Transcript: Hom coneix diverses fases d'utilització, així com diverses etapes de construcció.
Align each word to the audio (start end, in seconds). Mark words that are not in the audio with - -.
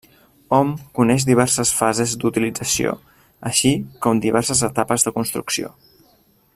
Hom 0.57 0.69
coneix 0.99 1.25
diverses 1.29 1.73
fases 1.81 2.15
d'utilització, 2.23 2.95
així 3.53 3.75
com 4.07 4.23
diverses 4.25 4.65
etapes 4.71 5.07
de 5.09 5.15
construcció. 5.19 5.75